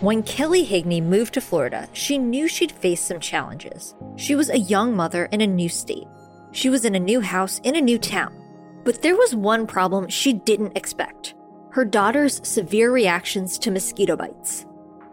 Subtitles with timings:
[0.00, 3.94] When Kelly Higney moved to Florida, she knew she'd face some challenges.
[4.16, 6.08] She was a young mother in a new state.
[6.52, 8.34] She was in a new house in a new town.
[8.82, 11.34] But there was one problem she didn't expect
[11.72, 14.64] her daughter's severe reactions to mosquito bites.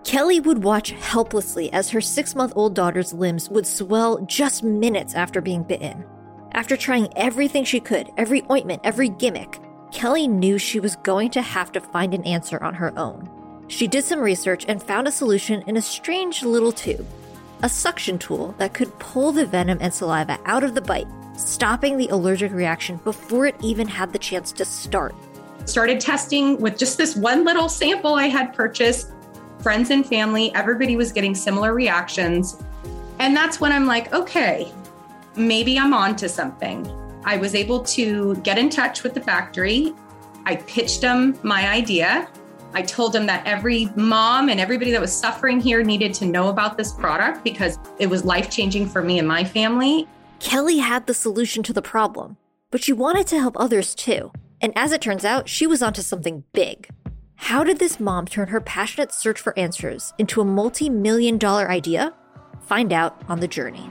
[0.06, 5.16] Kelly would watch helplessly as her six month old daughter's limbs would swell just minutes
[5.16, 6.06] after being bitten.
[6.54, 9.60] After trying everything she could, every ointment, every gimmick,
[9.92, 13.30] Kelly knew she was going to have to find an answer on her own.
[13.68, 17.06] She did some research and found a solution in a strange little tube
[17.64, 21.98] a suction tool that could pull the venom and saliva out of the bite, stopping
[21.98, 25.16] the allergic reaction before it even had the chance to start.
[25.66, 29.12] Started testing with just this one little sample I had purchased.
[29.60, 32.62] Friends and family, everybody was getting similar reactions.
[33.20, 34.72] And that's when I'm like, okay,
[35.36, 36.88] maybe I'm on to something.
[37.26, 39.94] I was able to get in touch with the factory.
[40.46, 42.30] I pitched them my idea
[42.78, 46.50] I told him that every mom and everybody that was suffering here needed to know
[46.50, 50.08] about this product because it was life changing for me and my family.
[50.40, 52.38] Kelly had the solution to the problem,
[52.70, 54.32] but she wanted to help others too.
[54.62, 56.88] And as it turns out, she was onto something big.
[57.34, 61.72] How did this mom turn her passionate search for answers into a multi million dollar
[61.72, 62.14] idea?
[62.62, 63.90] Find out on the journey.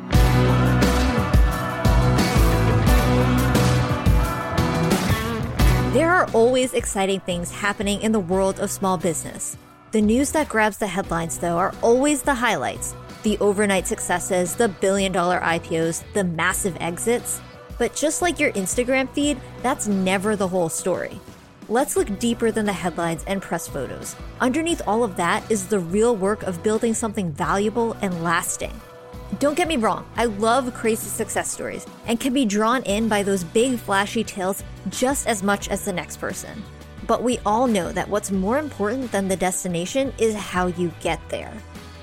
[5.97, 9.57] There are always exciting things happening in the world of small business.
[9.93, 14.69] The news that grabs the headlines, though, are always the highlights the overnight successes, the
[14.69, 17.41] billion dollar IPOs, the massive exits.
[17.79, 21.19] But just like your Instagram feed, that's never the whole story.
[21.67, 24.17] Let's look deeper than the headlines and press photos.
[24.39, 28.79] Underneath all of that is the real work of building something valuable and lasting.
[29.41, 33.25] Don't get me wrong, I love crazy success stories and can be drawn in by
[33.25, 36.63] those big flashy tales just as much as the next person.
[37.09, 41.21] But we all know that what's more important than the destination is how you get
[41.29, 41.53] there.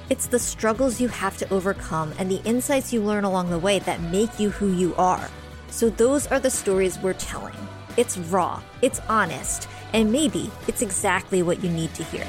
[0.10, 3.80] It's the struggles you have to overcome and the insights you learn along the way
[3.80, 5.30] that make you who you are.
[5.70, 7.56] So, those are the stories we're telling.
[7.98, 12.26] It's raw, it's honest, and maybe it's exactly what you need to hear.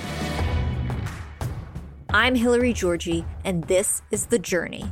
[2.14, 4.84] I'm Hilary Georgie, and this is The Journey.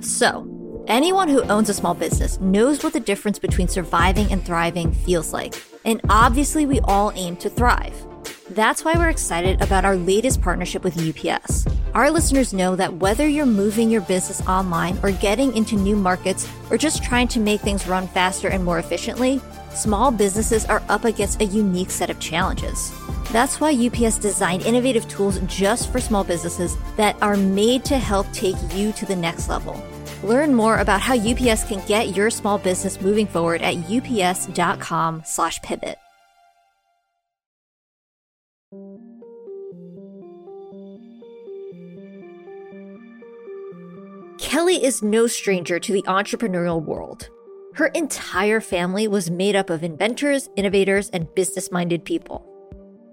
[0.00, 4.90] So, anyone who owns a small business knows what the difference between surviving and thriving
[4.90, 5.62] feels like.
[5.84, 8.06] And obviously, we all aim to thrive.
[8.50, 11.66] That's why we're excited about our latest partnership with UPS.
[11.94, 16.48] Our listeners know that whether you're moving your business online or getting into new markets
[16.70, 19.40] or just trying to make things run faster and more efficiently,
[19.74, 22.92] small businesses are up against a unique set of challenges.
[23.32, 28.30] That's why UPS designed innovative tools just for small businesses that are made to help
[28.32, 29.82] take you to the next level.
[30.22, 35.98] Learn more about how UPS can get your small business moving forward at ups.com/pivot.
[44.66, 47.30] Is no stranger to the entrepreneurial world.
[47.74, 52.44] Her entire family was made up of inventors, innovators, and business minded people.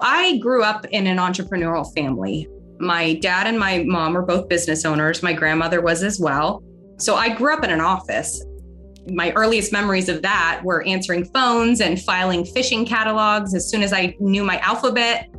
[0.01, 2.49] I grew up in an entrepreneurial family.
[2.79, 5.21] My dad and my mom were both business owners.
[5.21, 6.63] My grandmother was as well.
[6.97, 8.43] So I grew up in an office.
[9.09, 13.93] My earliest memories of that were answering phones and filing fishing catalogs as soon as
[13.93, 15.29] I knew my alphabet.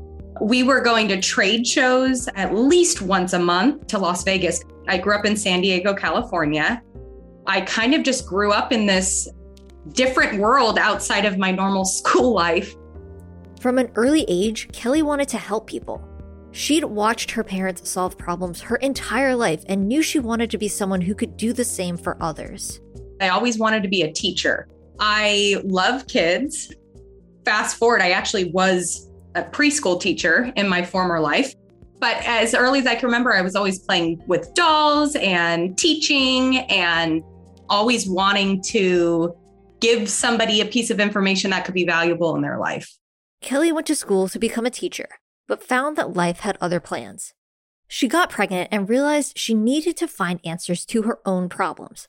[0.41, 4.63] We were going to trade shows at least once a month to Las Vegas.
[4.87, 6.83] I grew up in San Diego, California.
[7.47, 9.29] I kind of just grew up in this
[9.93, 12.75] different world outside of my normal school life.
[13.61, 16.07] From an early age, Kelly wanted to help people.
[16.53, 20.69] She'd watched her parents solve problems her entire life and knew she wanted to be
[20.69, 22.81] someone who could do the same for others.
[23.21, 24.69] I always wanted to be a teacher.
[25.01, 26.73] I love kids.
[27.45, 31.55] Fast forward, I actually was a preschool teacher in my former life.
[32.05, 36.59] But as early as I can remember, I was always playing with dolls and teaching
[36.69, 37.23] and
[37.71, 39.35] always wanting to
[39.81, 42.95] give somebody a piece of information that could be valuable in their life.
[43.41, 45.09] Kelly went to school to become a teacher,
[45.49, 47.33] but found that life had other plans.
[47.89, 52.07] She got pregnant and realized she needed to find answers to her own problems.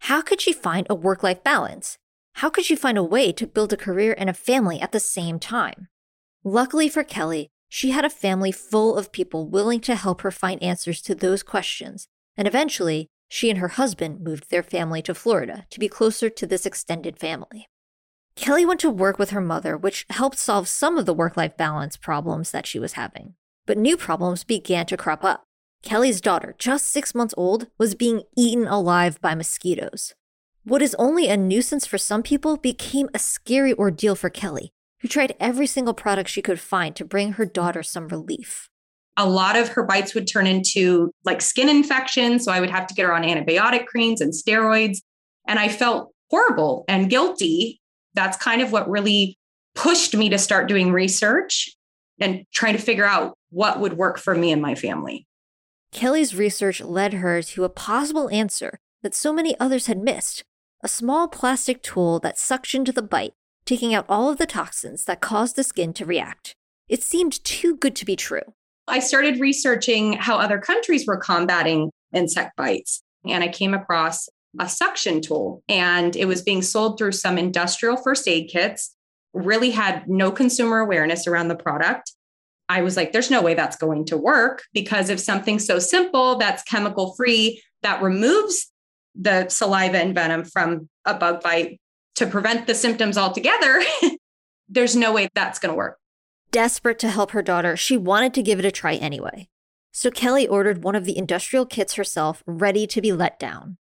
[0.00, 1.96] How could she find a work life balance?
[2.34, 5.00] How could she find a way to build a career and a family at the
[5.00, 5.88] same time?
[6.44, 10.62] Luckily for Kelly, she had a family full of people willing to help her find
[10.62, 15.66] answers to those questions, and eventually, she and her husband moved their family to Florida
[15.70, 17.66] to be closer to this extended family.
[18.34, 21.56] Kelly went to work with her mother, which helped solve some of the work life
[21.56, 23.34] balance problems that she was having.
[23.66, 25.42] But new problems began to crop up.
[25.82, 30.14] Kelly's daughter, just six months old, was being eaten alive by mosquitoes.
[30.64, 34.70] What is only a nuisance for some people became a scary ordeal for Kelly,
[35.00, 38.68] who tried every single product she could find to bring her daughter some relief.
[39.16, 42.44] A lot of her bites would turn into like skin infections.
[42.44, 44.98] So I would have to get her on antibiotic creams and steroids.
[45.46, 47.80] And I felt horrible and guilty.
[48.14, 49.36] That's kind of what really
[49.74, 51.74] pushed me to start doing research
[52.20, 55.26] and trying to figure out what would work for me and my family.
[55.92, 60.44] Kelly's research led her to a possible answer that so many others had missed
[60.82, 63.32] a small plastic tool that suctioned the bite,
[63.68, 66.54] taking out all of the toxins that caused the skin to react.
[66.88, 68.54] It seemed too good to be true.
[68.88, 74.26] I started researching how other countries were combating insect bites, and I came across
[74.58, 78.96] a suction tool, and it was being sold through some industrial first aid kits,
[79.34, 82.12] really had no consumer awareness around the product.
[82.70, 86.38] I was like, there's no way that's going to work because if something so simple
[86.38, 88.72] that's chemical free that removes
[89.14, 91.78] the saliva and venom from a bug bite
[92.18, 93.82] to prevent the symptoms altogether,
[94.68, 95.98] there's no way that's going to work.
[96.50, 99.48] Desperate to help her daughter, she wanted to give it a try anyway.
[99.92, 103.78] So Kelly ordered one of the industrial kits herself, ready to be let down.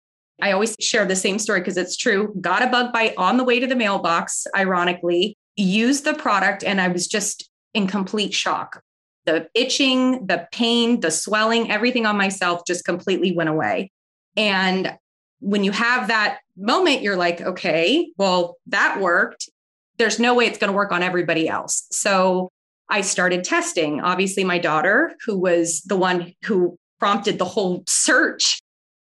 [0.41, 2.33] I always share the same story because it's true.
[2.41, 6.81] Got a bug bite on the way to the mailbox, ironically, used the product, and
[6.81, 8.81] I was just in complete shock.
[9.25, 13.91] The itching, the pain, the swelling, everything on myself just completely went away.
[14.35, 14.97] And
[15.39, 19.49] when you have that moment, you're like, okay, well, that worked.
[19.97, 21.87] There's no way it's going to work on everybody else.
[21.91, 22.49] So
[22.89, 24.01] I started testing.
[24.01, 28.59] Obviously, my daughter, who was the one who prompted the whole search,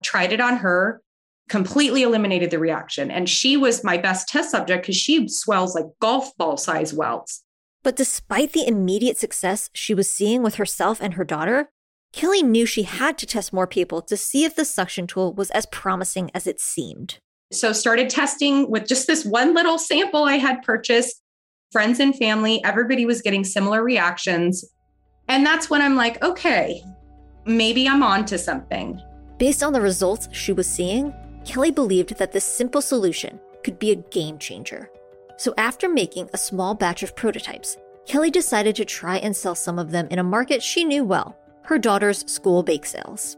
[0.03, 1.01] tried it on her,
[1.49, 3.09] completely eliminated the reaction.
[3.11, 7.43] And she was my best test subject because she swells like golf ball size welts.
[7.83, 11.69] But despite the immediate success she was seeing with herself and her daughter,
[12.11, 15.51] Kelly knew she had to test more people to see if the suction tool was
[15.51, 17.19] as promising as it seemed.
[17.51, 21.21] So started testing with just this one little sample I had purchased.
[21.71, 24.65] Friends and family, everybody was getting similar reactions.
[25.27, 26.83] And that's when I'm like, okay,
[27.45, 29.01] maybe I'm on to something.
[29.37, 31.13] Based on the results she was seeing,
[31.45, 34.89] Kelly believed that this simple solution could be a game changer.
[35.37, 37.77] So, after making a small batch of prototypes,
[38.07, 41.37] Kelly decided to try and sell some of them in a market she knew well
[41.63, 43.37] her daughter's school bake sales.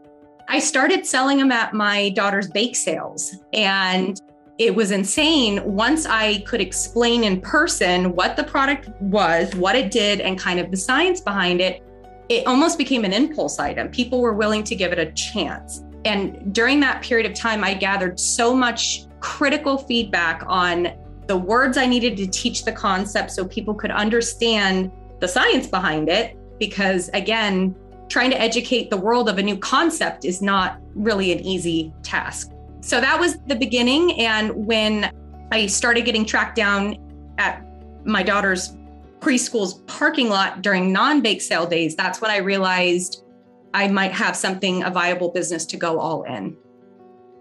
[0.52, 4.20] I started selling them at my daughter's bake sales, and
[4.58, 9.92] it was insane once I could explain in person what the product was, what it
[9.92, 11.84] did, and kind of the science behind it.
[12.28, 13.90] It almost became an impulse item.
[13.90, 15.84] People were willing to give it a chance.
[16.04, 20.88] And during that period of time, I gathered so much critical feedback on
[21.28, 26.08] the words I needed to teach the concept so people could understand the science behind
[26.08, 26.36] it.
[26.58, 27.76] Because again,
[28.10, 32.50] trying to educate the world of a new concept is not really an easy task.
[32.82, 34.20] So that was the beginning.
[34.20, 35.10] And when
[35.52, 36.96] I started getting tracked down
[37.38, 37.64] at
[38.04, 38.76] my daughter's
[39.20, 43.24] preschool's parking lot during non bake sale days, that's when I realized
[43.72, 46.56] I might have something, a viable business to go all in.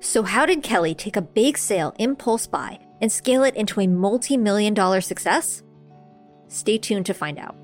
[0.01, 3.87] So, how did Kelly take a bake sale impulse buy and scale it into a
[3.87, 5.63] multi million dollar success?
[6.47, 7.55] Stay tuned to find out.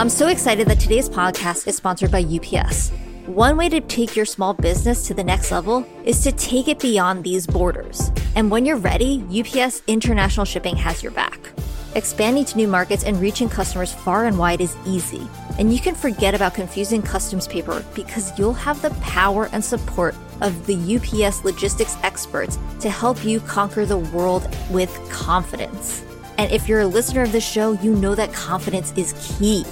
[0.00, 2.88] I'm so excited that today's podcast is sponsored by UPS.
[3.26, 6.78] One way to take your small business to the next level is to take it
[6.78, 8.10] beyond these borders.
[8.34, 11.50] And when you're ready, UPS International Shipping has your back.
[11.96, 15.28] Expanding to new markets and reaching customers far and wide is easy.
[15.58, 20.14] And you can forget about confusing customs paperwork because you'll have the power and support
[20.40, 26.02] of the UPS logistics experts to help you conquer the world with confidence.
[26.40, 29.62] And if you're a listener of this show, you know that confidence is key.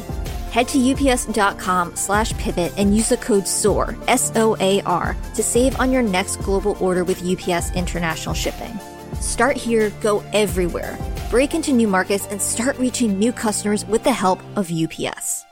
[0.58, 5.40] Head to ups.com slash pivot and use the code SOAR, S O A R, to
[5.40, 8.76] save on your next global order with UPS International Shipping.
[9.20, 10.98] Start here, go everywhere.
[11.30, 15.44] Break into new markets and start reaching new customers with the help of UPS.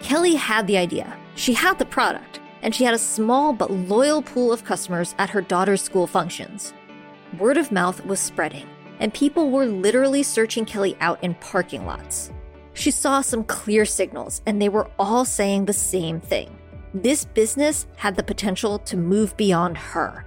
[0.00, 1.16] Kelly had the idea.
[1.36, 5.30] She had the product and she had a small but loyal pool of customers at
[5.30, 6.74] her daughter's school functions.
[7.38, 8.68] Word of mouth was spreading,
[9.00, 12.30] and people were literally searching Kelly out in parking lots.
[12.74, 16.56] She saw some clear signals, and they were all saying the same thing.
[16.92, 20.24] This business had the potential to move beyond her.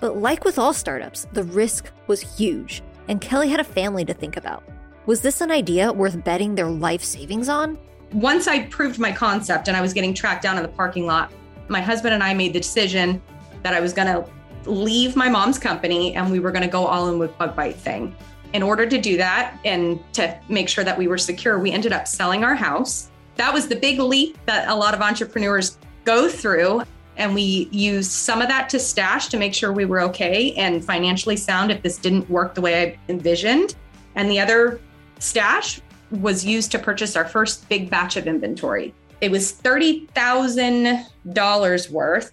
[0.00, 4.12] But like with all startups, the risk was huge, and Kelly had a family to
[4.12, 4.64] think about.
[5.06, 7.78] Was this an idea worth betting their life savings on?
[8.12, 11.32] Once I proved my concept and I was getting tracked down in the parking lot,
[11.68, 13.22] my husband and I made the decision
[13.62, 14.28] that I was going to
[14.66, 17.76] leave my mom's company and we were going to go all in with Bug Bite
[17.76, 18.14] Thing.
[18.52, 21.92] In order to do that and to make sure that we were secure, we ended
[21.92, 26.28] up selling our house That was the big leap that a lot of entrepreneurs go
[26.28, 26.82] through.
[27.16, 30.84] And we used some of that to stash to make sure we were okay and
[30.84, 33.76] financially sound if this didn't work the way I envisioned.
[34.14, 34.80] And the other
[35.18, 35.80] stash
[36.10, 38.92] was used to purchase our first big batch of inventory.
[39.20, 42.32] It was $30,000 worth.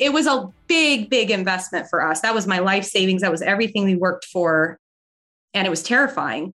[0.00, 2.22] It was a big, big investment for us.
[2.22, 3.22] That was my life savings.
[3.22, 4.78] That was everything we worked for.
[5.52, 6.54] And it was terrifying.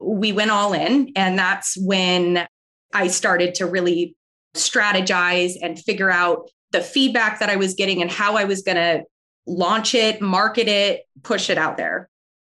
[0.00, 1.12] We went all in.
[1.14, 2.46] And that's when
[2.94, 4.16] I started to really
[4.54, 8.76] strategize and figure out the feedback that I was getting and how I was going
[8.76, 9.04] to
[9.46, 12.08] launch it, market it, push it out there.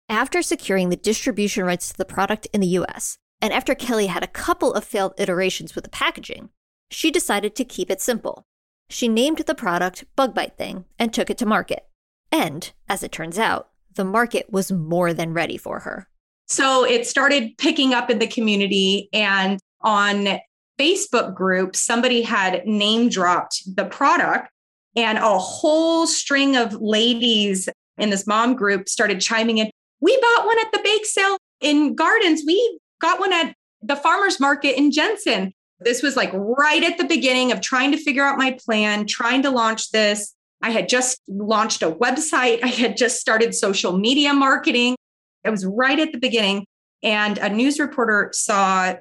[0.08, 4.22] After securing the distribution rights to the product in the US, and after Kelly had
[4.22, 6.50] a couple of failed iterations with the packaging,
[6.90, 8.46] she decided to keep it simple.
[8.90, 11.86] She named the product Bug Bite Thing and took it to market.
[12.32, 16.08] And, as it turns out, the market was more than ready for her.
[16.46, 20.38] So it started picking up in the community, and on
[20.78, 24.48] Facebook group, somebody had name dropped the product,
[24.96, 27.68] and a whole string of ladies
[27.98, 29.70] in this mom group started chiming in.
[30.00, 32.42] We bought one at the bake sale in Gardens.
[32.46, 35.52] We got one at the farmer's market in Jensen.
[35.80, 39.42] This was like right at the beginning of trying to figure out my plan, trying
[39.42, 40.34] to launch this.
[40.60, 44.96] I had just launched a website, I had just started social media marketing.
[45.44, 46.66] It was right at the beginning.
[47.02, 48.94] And a news reporter saw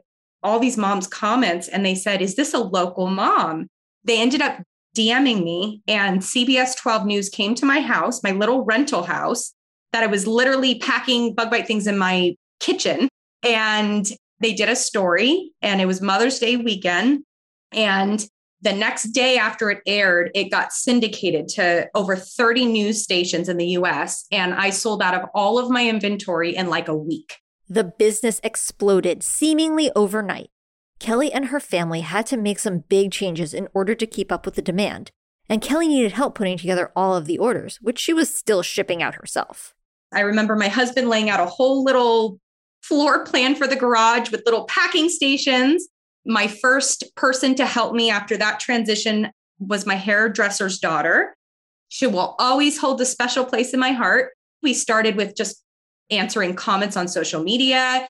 [0.44, 3.68] all these moms' comments and they said, Is this a local mom?
[4.04, 4.62] They ended up
[4.96, 9.54] DMing me, and CBS 12 News came to my house, my little rental house,
[9.94, 13.08] that I was literally packing bug bite things in my kitchen.
[13.44, 17.24] And they did a story, and it was Mother's Day weekend.
[17.72, 18.26] And
[18.62, 23.58] the next day after it aired, it got syndicated to over 30 news stations in
[23.58, 24.26] the US.
[24.32, 27.38] And I sold out of all of my inventory in like a week.
[27.70, 30.50] The business exploded seemingly overnight.
[31.00, 34.46] Kelly and her family had to make some big changes in order to keep up
[34.46, 35.12] with the demand,
[35.48, 39.04] and Kelly needed help putting together all of the orders, which she was still shipping
[39.04, 39.76] out herself.
[40.12, 42.40] I remember my husband laying out a whole little
[42.88, 45.88] floor plan for the garage with little packing stations.
[46.26, 49.30] My first person to help me after that transition
[49.60, 51.36] was my hairdresser's daughter.
[51.90, 54.32] She will always hold a special place in my heart.
[54.62, 55.64] We started with just
[56.10, 58.08] answering comments on social media.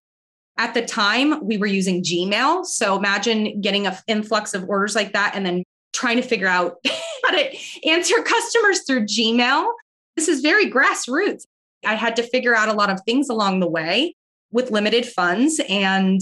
[0.58, 2.66] At the time, we were using Gmail.
[2.66, 6.78] So imagine getting an influx of orders like that and then trying to figure out
[7.24, 9.68] how to answer customers through Gmail.
[10.16, 11.46] This is very grassroots.
[11.86, 14.16] I had to figure out a lot of things along the way
[14.58, 16.20] with limited funds, and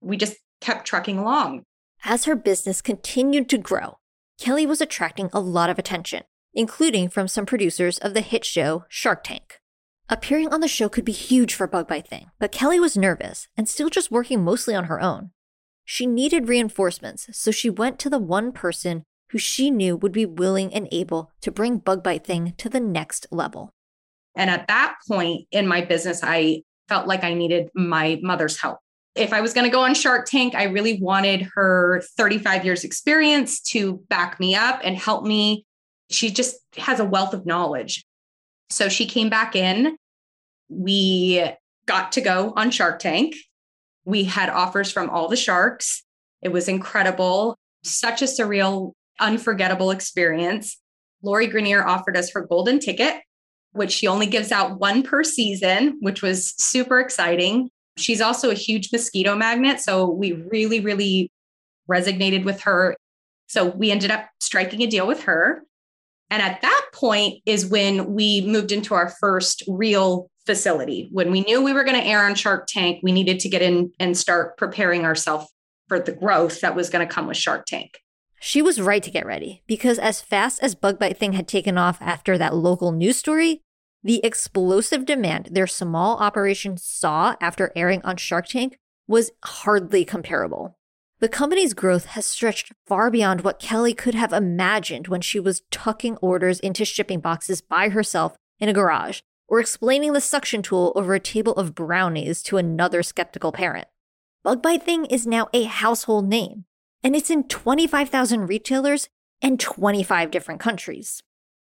[0.00, 1.64] we just kept trucking along.
[2.04, 3.98] As her business continued to grow,
[4.38, 6.22] Kelly was attracting a lot of attention,
[6.54, 9.58] including from some producers of the hit show Shark Tank.
[10.08, 13.48] Appearing on the show could be huge for Bug Bite Thing, but Kelly was nervous
[13.56, 15.32] and still just working mostly on her own.
[15.84, 20.24] She needed reinforcements, so she went to the one person who she knew would be
[20.24, 23.70] willing and able to bring Bug Bite Thing to the next level.
[24.36, 26.62] And at that point in my business, I
[26.92, 28.78] felt like I needed my mother's help.
[29.14, 32.84] If I was going to go on Shark Tank, I really wanted her 35 years
[32.84, 35.64] experience to back me up and help me.
[36.10, 38.04] She just has a wealth of knowledge.
[38.68, 39.96] So she came back in.
[40.68, 41.42] We
[41.86, 43.36] got to go on Shark Tank.
[44.04, 46.02] We had offers from all the sharks.
[46.42, 50.78] It was incredible, such a surreal, unforgettable experience.
[51.22, 53.22] Lori Greiner offered us her golden ticket,
[53.72, 57.70] which she only gives out one per season, which was super exciting.
[57.96, 59.80] She's also a huge mosquito magnet.
[59.80, 61.30] So we really, really
[61.90, 62.96] resonated with her.
[63.48, 65.62] So we ended up striking a deal with her.
[66.30, 71.08] And at that point is when we moved into our first real facility.
[71.12, 73.62] When we knew we were going to air on Shark Tank, we needed to get
[73.62, 75.46] in and start preparing ourselves
[75.88, 77.98] for the growth that was going to come with Shark Tank.
[78.44, 81.78] She was right to get ready because as fast as Bug Bite Thing had taken
[81.78, 83.60] off after that local news story,
[84.02, 90.76] the explosive demand their small operation saw after airing on Shark Tank was hardly comparable.
[91.20, 95.62] The company's growth has stretched far beyond what Kelly could have imagined when she was
[95.70, 100.92] tucking orders into shipping boxes by herself in a garage or explaining the suction tool
[100.96, 103.86] over a table of brownies to another skeptical parent.
[104.42, 106.64] Bug Bite Thing is now a household name,
[107.02, 109.08] and it's in 25,000 retailers
[109.40, 111.22] and 25 different countries.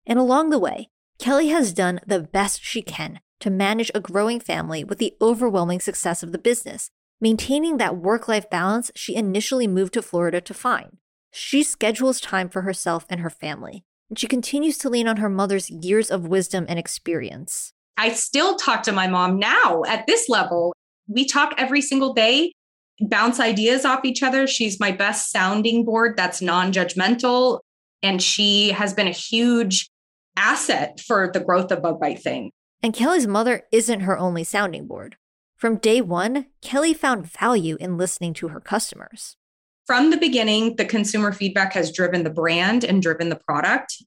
[0.05, 4.39] And along the way, Kelly has done the best she can to manage a growing
[4.39, 6.89] family with the overwhelming success of the business
[7.21, 10.97] maintaining that work life balance she initially moved to Florida to find.
[11.29, 15.29] She schedules time for herself and her family, and she continues to lean on her
[15.29, 17.71] mother's years of wisdom and experience.
[17.95, 20.73] I still talk to my mom now at this level.
[21.07, 22.51] We talk every single day.
[23.01, 24.47] Bounce ideas off each other.
[24.47, 27.59] She's my best sounding board that's non judgmental.
[28.03, 29.89] And she has been a huge
[30.35, 32.51] asset for the growth of Bug Bite Thing.
[32.81, 35.17] And Kelly's mother isn't her only sounding board.
[35.55, 39.37] From day one, Kelly found value in listening to her customers.
[39.85, 44.01] From the beginning, the consumer feedback has driven the brand and driven the product.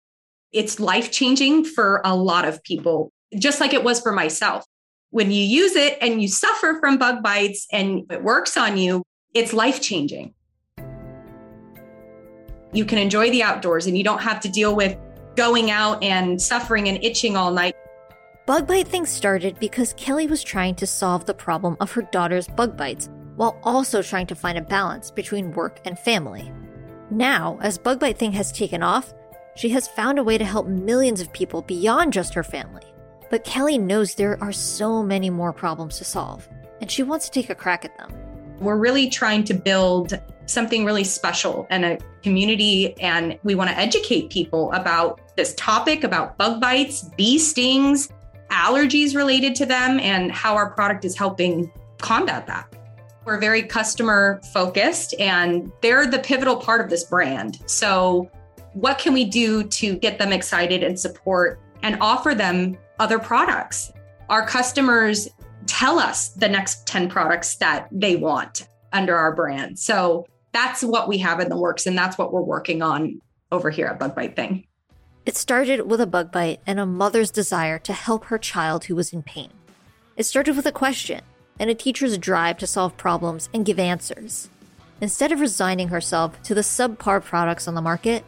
[0.53, 4.65] It's life changing for a lot of people, just like it was for myself.
[5.15, 9.05] When you use it and you suffer from bug bites and it works on you,
[9.33, 10.35] it's life changing.
[12.73, 14.99] You can enjoy the outdoors and you don't have to deal with
[15.37, 17.77] going out and suffering and itching all night.
[18.45, 22.49] Bug Bite Thing started because Kelly was trying to solve the problem of her daughter's
[22.49, 26.51] bug bites while also trying to find a balance between work and family.
[27.13, 29.15] Now, as Bug Bite Thing has taken off,
[29.55, 32.83] she has found a way to help millions of people beyond just her family.
[33.31, 36.49] But Kelly knows there are so many more problems to solve,
[36.81, 38.13] and she wants to take a crack at them.
[38.61, 43.79] We're really trying to build something really special and a community, and we want to
[43.79, 48.09] educate people about this topic about bug bites, bee stings,
[48.51, 52.69] allergies related to them, and how our product is helping combat that.
[53.25, 57.63] We're very customer focused, and they're the pivotal part of this brand.
[57.67, 58.31] So,
[58.75, 63.93] what can we do to get them excited and support and offer them other products?
[64.29, 65.29] Our customers
[65.67, 69.79] tell us the next 10 products that they want under our brand.
[69.79, 73.21] So, that's what we have in the works, and that's what we're working on
[73.51, 74.65] over here at Bug Bite Thing.
[75.27, 78.95] It started with a bug bite and a mother's desire to help her child who
[78.95, 79.51] was in pain.
[80.17, 81.23] It started with a question
[81.59, 84.51] and a teacher's drive to solve problems and give answers.
[85.01, 88.25] Instead of resigning herself to the subpar products on the market,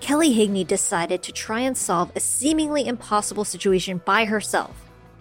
[0.00, 4.74] Kelly Higney decided to try and solve a seemingly impossible situation by herself.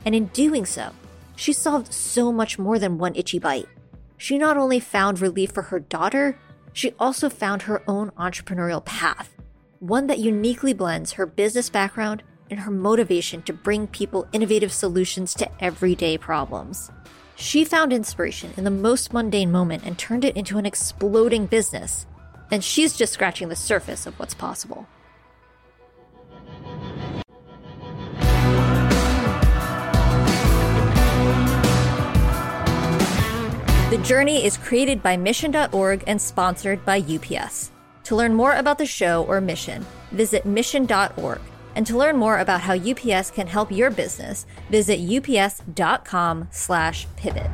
[0.05, 0.91] And in doing so,
[1.35, 3.67] she solved so much more than one itchy bite.
[4.17, 6.37] She not only found relief for her daughter,
[6.73, 9.35] she also found her own entrepreneurial path
[9.79, 15.33] one that uniquely blends her business background and her motivation to bring people innovative solutions
[15.33, 16.91] to everyday problems.
[17.35, 22.05] She found inspiration in the most mundane moment and turned it into an exploding business.
[22.51, 24.87] And she's just scratching the surface of what's possible.
[33.89, 37.71] The Journey is created by Mission.org and sponsored by UPS.
[38.05, 41.39] To learn more about the show or mission, visit mission.org.
[41.75, 47.51] And to learn more about how UPS can help your business, visit ups.com/pivot.